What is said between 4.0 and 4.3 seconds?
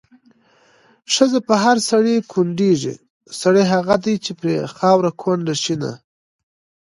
دی